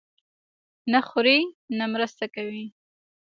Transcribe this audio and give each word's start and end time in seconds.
نه 0.91 0.99
خوري، 1.07 1.39
نه 1.77 1.85
مرسته 1.93 2.25
کوي. 2.35 2.65